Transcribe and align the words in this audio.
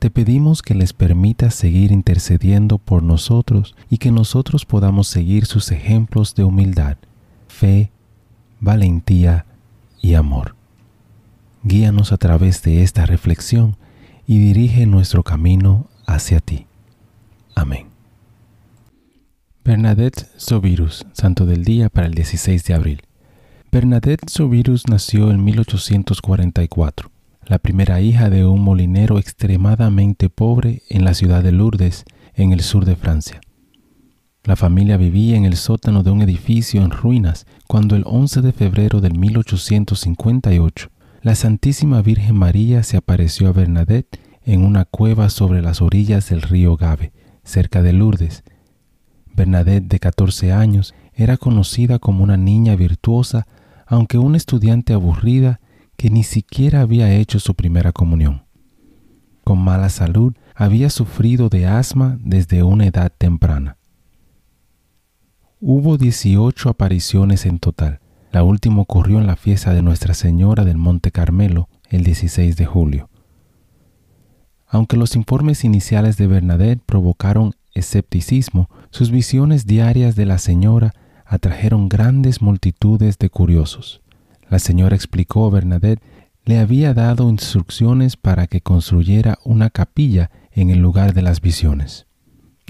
Te 0.00 0.08
pedimos 0.08 0.62
que 0.62 0.74
les 0.74 0.94
permitas 0.94 1.54
seguir 1.54 1.92
intercediendo 1.92 2.78
por 2.78 3.02
nosotros 3.02 3.76
y 3.90 3.98
que 3.98 4.10
nosotros 4.10 4.64
podamos 4.64 5.08
seguir 5.08 5.44
sus 5.44 5.70
ejemplos 5.72 6.34
de 6.34 6.42
humildad, 6.42 6.96
fe, 7.48 7.92
valentía 8.60 9.44
y 10.00 10.14
amor. 10.14 10.56
Guíanos 11.64 12.12
a 12.12 12.16
través 12.16 12.62
de 12.62 12.82
esta 12.82 13.04
reflexión 13.04 13.76
y 14.26 14.38
dirige 14.38 14.86
nuestro 14.86 15.22
camino 15.22 15.90
hacia 16.06 16.40
ti. 16.40 16.66
Amén. 17.54 17.88
Bernadette 19.62 20.30
Sovirus, 20.38 21.04
Santo 21.12 21.44
del 21.44 21.62
Día 21.62 21.90
para 21.90 22.06
el 22.06 22.14
16 22.14 22.64
de 22.64 22.72
abril. 22.72 23.02
Bernadette 23.70 24.30
Sovirus 24.30 24.88
nació 24.88 25.30
en 25.30 25.44
1844 25.44 27.09
la 27.50 27.58
primera 27.58 28.00
hija 28.00 28.30
de 28.30 28.46
un 28.46 28.62
molinero 28.62 29.18
extremadamente 29.18 30.30
pobre 30.30 30.82
en 30.88 31.04
la 31.04 31.14
ciudad 31.14 31.42
de 31.42 31.50
Lourdes, 31.50 32.04
en 32.34 32.52
el 32.52 32.60
sur 32.60 32.84
de 32.84 32.94
Francia. 32.94 33.40
La 34.44 34.54
familia 34.54 34.96
vivía 34.96 35.36
en 35.36 35.44
el 35.44 35.56
sótano 35.56 36.04
de 36.04 36.12
un 36.12 36.22
edificio 36.22 36.80
en 36.80 36.92
ruinas 36.92 37.46
cuando 37.66 37.96
el 37.96 38.04
11 38.06 38.42
de 38.42 38.52
febrero 38.52 39.00
de 39.00 39.10
1858 39.10 40.92
la 41.22 41.34
Santísima 41.34 42.00
Virgen 42.02 42.36
María 42.36 42.84
se 42.84 42.96
apareció 42.96 43.48
a 43.48 43.52
Bernadette 43.52 44.20
en 44.44 44.64
una 44.64 44.84
cueva 44.84 45.28
sobre 45.28 45.60
las 45.60 45.82
orillas 45.82 46.30
del 46.30 46.42
río 46.42 46.76
Gave, 46.76 47.12
cerca 47.42 47.82
de 47.82 47.92
Lourdes. 47.92 48.44
Bernadette, 49.34 49.88
de 49.88 49.98
14 49.98 50.52
años, 50.52 50.94
era 51.14 51.36
conocida 51.36 51.98
como 51.98 52.22
una 52.22 52.36
niña 52.36 52.76
virtuosa, 52.76 53.48
aunque 53.88 54.18
una 54.18 54.36
estudiante 54.36 54.92
aburrida 54.92 55.58
que 56.00 56.08
ni 56.08 56.24
siquiera 56.24 56.80
había 56.80 57.12
hecho 57.12 57.38
su 57.38 57.54
primera 57.54 57.92
comunión. 57.92 58.44
Con 59.44 59.58
mala 59.58 59.90
salud, 59.90 60.32
había 60.54 60.88
sufrido 60.88 61.50
de 61.50 61.66
asma 61.66 62.16
desde 62.22 62.62
una 62.62 62.86
edad 62.86 63.12
temprana. 63.18 63.76
Hubo 65.60 65.98
18 65.98 66.70
apariciones 66.70 67.44
en 67.44 67.58
total. 67.58 68.00
La 68.32 68.44
última 68.44 68.80
ocurrió 68.80 69.18
en 69.18 69.26
la 69.26 69.36
fiesta 69.36 69.74
de 69.74 69.82
Nuestra 69.82 70.14
Señora 70.14 70.64
del 70.64 70.78
Monte 70.78 71.10
Carmelo 71.10 71.68
el 71.90 72.02
16 72.02 72.56
de 72.56 72.64
julio. 72.64 73.10
Aunque 74.68 74.96
los 74.96 75.14
informes 75.16 75.64
iniciales 75.64 76.16
de 76.16 76.28
Bernadette 76.28 76.80
provocaron 76.82 77.52
escepticismo, 77.74 78.70
sus 78.88 79.10
visiones 79.10 79.66
diarias 79.66 80.16
de 80.16 80.24
la 80.24 80.38
señora 80.38 80.94
atrajeron 81.26 81.90
grandes 81.90 82.40
multitudes 82.40 83.18
de 83.18 83.28
curiosos. 83.28 83.99
La 84.50 84.58
señora 84.58 84.96
explicó 84.96 85.46
a 85.46 85.50
Bernadette 85.50 86.02
le 86.44 86.58
había 86.58 86.92
dado 86.92 87.30
instrucciones 87.30 88.16
para 88.16 88.48
que 88.48 88.60
construyera 88.60 89.38
una 89.44 89.70
capilla 89.70 90.32
en 90.50 90.70
el 90.70 90.80
lugar 90.80 91.14
de 91.14 91.22
las 91.22 91.40
visiones. 91.40 92.06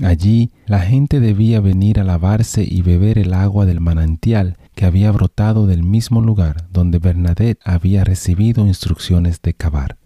Allí 0.02 0.52
la 0.66 0.80
gente 0.80 1.20
debía 1.20 1.60
venir 1.60 1.98
a 1.98 2.04
lavarse 2.04 2.62
y 2.68 2.82
beber 2.82 3.18
el 3.18 3.32
agua 3.32 3.64
del 3.64 3.80
manantial 3.80 4.58
que 4.74 4.84
había 4.84 5.10
brotado 5.10 5.66
del 5.66 5.82
mismo 5.82 6.20
lugar 6.20 6.68
donde 6.70 6.98
Bernadette 6.98 7.60
había 7.64 8.04
recibido 8.04 8.66
instrucciones 8.66 9.40
de 9.40 9.54
cavar. 9.54 9.96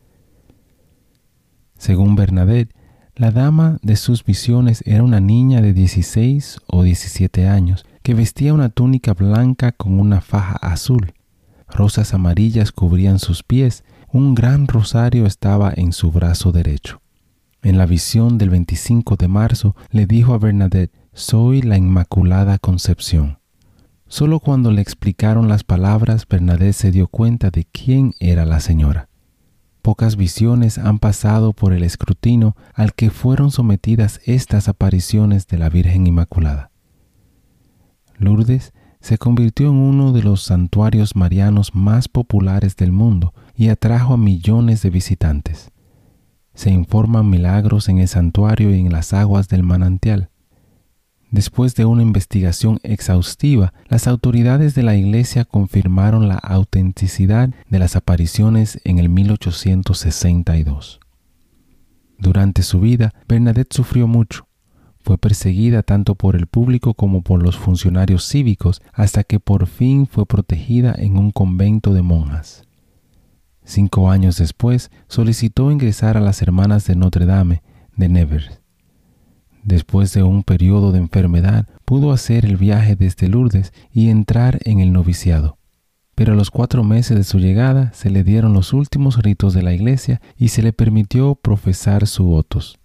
Según 1.76 2.14
Bernadette, 2.14 2.72
la 3.16 3.32
dama 3.32 3.78
de 3.82 3.96
sus 3.96 4.24
visiones 4.24 4.82
era 4.86 5.02
una 5.02 5.20
niña 5.20 5.60
de 5.60 5.72
16 5.72 6.58
o 6.68 6.84
17 6.84 7.48
años 7.48 7.84
que 8.02 8.14
vestía 8.14 8.54
una 8.54 8.68
túnica 8.68 9.14
blanca 9.14 9.72
con 9.72 9.98
una 9.98 10.20
faja 10.20 10.56
azul 10.56 11.12
rosas 11.68 12.14
amarillas 12.14 12.72
cubrían 12.72 13.18
sus 13.18 13.42
pies, 13.42 13.84
un 14.12 14.34
gran 14.34 14.66
rosario 14.68 15.26
estaba 15.26 15.72
en 15.74 15.92
su 15.92 16.10
brazo 16.10 16.52
derecho. 16.52 17.00
En 17.62 17.78
la 17.78 17.86
visión 17.86 18.38
del 18.38 18.50
25 18.50 19.16
de 19.16 19.28
marzo 19.28 19.74
le 19.90 20.06
dijo 20.06 20.34
a 20.34 20.38
Bernadette, 20.38 20.92
soy 21.12 21.62
la 21.62 21.78
Inmaculada 21.78 22.58
Concepción. 22.58 23.38
Solo 24.06 24.38
cuando 24.38 24.70
le 24.70 24.82
explicaron 24.82 25.48
las 25.48 25.64
palabras, 25.64 26.26
Bernadette 26.28 26.74
se 26.74 26.90
dio 26.90 27.08
cuenta 27.08 27.50
de 27.50 27.64
quién 27.64 28.12
era 28.20 28.44
la 28.44 28.60
señora. 28.60 29.08
Pocas 29.80 30.16
visiones 30.16 30.78
han 30.78 30.98
pasado 30.98 31.52
por 31.52 31.72
el 31.72 31.82
escrutinio 31.84 32.56
al 32.74 32.94
que 32.94 33.10
fueron 33.10 33.50
sometidas 33.50 34.20
estas 34.24 34.68
apariciones 34.68 35.46
de 35.46 35.58
la 35.58 35.68
Virgen 35.68 36.06
Inmaculada. 36.06 36.70
Lourdes 38.16 38.72
se 39.04 39.18
convirtió 39.18 39.68
en 39.68 39.74
uno 39.74 40.12
de 40.12 40.22
los 40.22 40.44
santuarios 40.44 41.14
marianos 41.14 41.74
más 41.74 42.08
populares 42.08 42.74
del 42.74 42.90
mundo 42.90 43.34
y 43.54 43.68
atrajo 43.68 44.14
a 44.14 44.16
millones 44.16 44.80
de 44.80 44.88
visitantes. 44.88 45.72
Se 46.54 46.70
informan 46.70 47.28
milagros 47.28 47.90
en 47.90 47.98
el 47.98 48.08
santuario 48.08 48.74
y 48.74 48.80
en 48.80 48.90
las 48.90 49.12
aguas 49.12 49.48
del 49.48 49.62
manantial. 49.62 50.30
Después 51.30 51.74
de 51.74 51.84
una 51.84 52.00
investigación 52.02 52.78
exhaustiva, 52.82 53.74
las 53.88 54.06
autoridades 54.06 54.74
de 54.74 54.84
la 54.84 54.96
iglesia 54.96 55.44
confirmaron 55.44 56.26
la 56.26 56.36
autenticidad 56.36 57.50
de 57.68 57.78
las 57.78 57.96
apariciones 57.96 58.80
en 58.84 58.98
el 58.98 59.10
1862. 59.10 61.00
Durante 62.16 62.62
su 62.62 62.80
vida, 62.80 63.12
Bernadette 63.28 63.74
sufrió 63.74 64.06
mucho 64.06 64.46
fue 65.04 65.18
perseguida 65.18 65.82
tanto 65.82 66.14
por 66.14 66.34
el 66.34 66.46
público 66.46 66.94
como 66.94 67.20
por 67.20 67.42
los 67.42 67.58
funcionarios 67.58 68.26
cívicos 68.26 68.80
hasta 68.94 69.22
que 69.22 69.38
por 69.38 69.66
fin 69.66 70.06
fue 70.06 70.24
protegida 70.24 70.94
en 70.96 71.18
un 71.18 71.30
convento 71.30 71.92
de 71.92 72.00
monjas. 72.00 72.64
Cinco 73.64 74.10
años 74.10 74.38
después 74.38 74.90
solicitó 75.06 75.70
ingresar 75.70 76.16
a 76.16 76.20
las 76.20 76.40
hermanas 76.40 76.86
de 76.86 76.96
Notre 76.96 77.26
Dame 77.26 77.62
de 77.96 78.08
Nevers. 78.08 78.60
Después 79.62 80.14
de 80.14 80.22
un 80.22 80.42
periodo 80.42 80.90
de 80.90 80.98
enfermedad, 80.98 81.66
pudo 81.84 82.10
hacer 82.10 82.46
el 82.46 82.56
viaje 82.56 82.96
desde 82.96 83.28
Lourdes 83.28 83.74
y 83.92 84.08
entrar 84.08 84.58
en 84.64 84.80
el 84.80 84.92
noviciado. 84.92 85.58
Pero 86.14 86.32
a 86.32 86.36
los 86.36 86.50
cuatro 86.50 86.82
meses 86.82 87.16
de 87.16 87.24
su 87.24 87.38
llegada 87.38 87.92
se 87.92 88.08
le 88.08 88.24
dieron 88.24 88.54
los 88.54 88.72
últimos 88.72 89.22
ritos 89.22 89.52
de 89.52 89.62
la 89.62 89.74
iglesia 89.74 90.22
y 90.38 90.48
se 90.48 90.62
le 90.62 90.72
permitió 90.72 91.34
profesar 91.34 92.06
su 92.06 92.24
votos. 92.24 92.78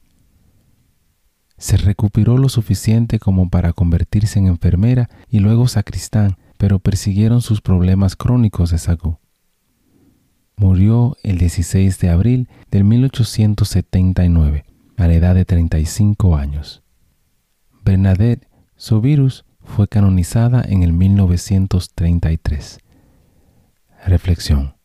Se 1.59 1.78
recuperó 1.78 2.38
lo 2.38 2.50
suficiente 2.50 3.20
como 3.20 3.50
para 3.50 3.74
convertirse 3.74 4.40
en 4.40 4.47
enfermera 4.47 5.09
y 5.30 5.40
luego 5.40 5.68
sacristán, 5.68 6.38
pero 6.58 6.80
persiguieron 6.80 7.41
sus 7.41 7.61
problemas 7.61 8.16
crónicos 8.16 8.72
de 8.72 8.78
salud. 8.78 9.16
Murió 10.56 11.17
el 11.22 11.38
16 11.38 12.00
de 12.00 12.09
abril 12.09 12.50
de 12.72 12.84
1879, 12.84 14.66
a 14.97 15.08
la 15.08 15.14
edad 15.14 15.35
de 15.35 15.46
35 15.46 16.38
años. 16.38 16.82
Bernadette 17.84 18.47
Sovirus 18.78 19.46
fue 19.61 19.88
canonizada 19.88 20.64
en 20.66 20.84
el 20.84 20.94
1933. 20.94 22.79
Reflexión. 24.06 24.78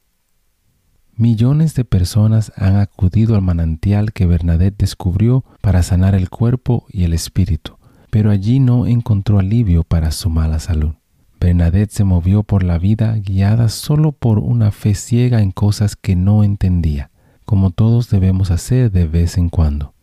Millones 1.17 1.77
de 1.77 1.85
personas 1.85 2.53
han 2.57 2.75
acudido 2.75 3.37
al 3.37 3.43
manantial 3.43 4.13
que 4.13 4.27
Bernadette 4.27 4.79
descubrió 4.79 5.45
para 5.61 5.85
sanar 5.85 6.17
el 6.17 6.29
cuerpo 6.29 6.87
y 6.91 7.05
el 7.05 7.13
espíritu, 7.13 7.79
pero 8.11 8.33
allí 8.33 8.59
no 8.59 8.89
encontró 8.89 9.39
alivio 9.39 9.85
para 9.85 10.11
su 10.11 10.29
mala 10.29 10.59
salud. 10.59 10.95
Bernadette 11.39 11.93
se 11.93 12.03
movió 12.03 12.43
por 12.43 12.65
la 12.65 12.79
vida 12.79 13.15
guiada 13.15 13.69
solo 13.69 14.11
por 14.11 14.41
una 14.41 14.73
fe 14.73 14.97
ciega 14.97 15.41
en 15.41 15.53
cosas 15.53 15.95
que 15.95 16.17
no 16.17 16.43
entendía, 16.43 17.13
como 17.45 17.71
todos 17.71 18.11
debemos 18.11 18.51
hacer 18.51 18.91
de 18.91 19.07
vez 19.07 19.39
en 19.39 19.51
cuando. 19.51 19.95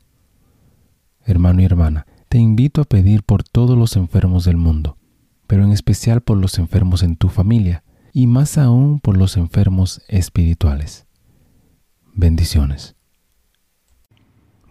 Hermano 1.26 1.62
y 1.62 1.66
hermana, 1.66 2.06
te 2.30 2.38
invito 2.38 2.80
a 2.80 2.86
pedir 2.86 3.24
por 3.24 3.44
todos 3.44 3.78
los 3.78 3.98
enfermos 3.98 4.46
del 4.46 4.56
mundo, 4.56 4.96
pero 5.46 5.66
en 5.66 5.74
especial 5.74 6.22
por 6.22 6.38
los 6.38 6.58
enfermos 6.58 7.04
en 7.04 7.18
tu 7.18 7.28
familia 7.28 7.84
y 8.14 8.28
más 8.28 8.58
aún 8.58 9.00
por 9.00 9.18
los 9.18 9.38
enfermos 9.38 10.02
espirituales. 10.08 11.06
Bendiciones. 12.14 12.96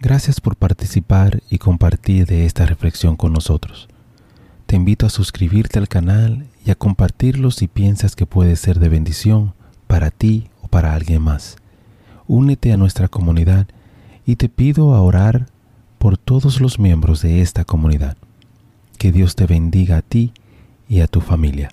Gracias 0.01 0.41
por 0.41 0.57
participar 0.57 1.43
y 1.51 1.59
compartir 1.59 2.27
de 2.27 2.47
esta 2.47 2.65
reflexión 2.67 3.17
con 3.17 3.33
nosotros. 3.33 3.89
Te 4.67 4.77
invito 4.77 5.05
a 5.05 5.11
suscribirte 5.11 5.79
al 5.79 5.89
canal 5.89 6.47
y 6.65 6.71
a 6.71 6.75
compartirlo 6.75 7.51
si 7.51 7.69
piensas 7.69 8.17
que 8.17 8.25
puede 8.25 8.57
ser 8.57 8.79
de 8.79 8.89
bendición 8.89 9.53
para 9.87 10.11
ti 10.11 10.49
o 10.63 10.69
para 10.69 10.95
alguien 10.95 11.23
más. 11.23 11.57
Únete 12.27 12.73
a 12.73 12.77
nuestra 12.77 13.09
comunidad 13.09 13.67
y 14.25 14.37
te 14.37 14.49
pido 14.49 14.95
a 14.95 15.03
orar 15.03 15.49
por 15.99 16.17
todos 16.17 16.61
los 16.61 16.79
miembros 16.79 17.21
de 17.21 17.43
esta 17.43 17.65
comunidad. 17.65 18.17
Que 18.97 19.13
Dios 19.13 19.35
te 19.35 19.47
bendiga 19.47 19.99
a 19.99 20.03
ti 20.03 20.33
y 20.89 21.01
a 21.01 21.09
tu 21.09 21.21
familia. 21.21 21.71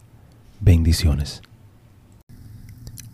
Bendiciones. 0.59 1.43